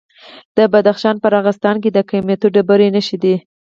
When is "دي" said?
3.23-3.35